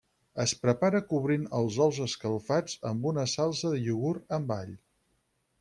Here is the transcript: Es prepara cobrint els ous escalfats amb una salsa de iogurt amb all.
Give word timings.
Es 0.43 0.53
prepara 0.61 1.01
cobrint 1.11 1.43
els 1.59 1.77
ous 1.87 2.01
escalfats 2.07 2.79
amb 2.93 3.07
una 3.13 3.29
salsa 3.37 3.75
de 3.75 3.85
iogurt 3.85 4.39
amb 4.39 4.59
all. 4.61 4.77